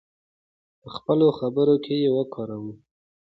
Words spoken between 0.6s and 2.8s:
په خپلو خبرو کې یې وکاروو.